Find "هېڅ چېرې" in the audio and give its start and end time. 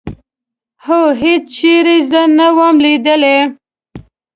1.21-1.97